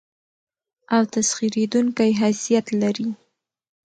[0.95, 3.09] او تسخېرېدونکى حيثيت لري.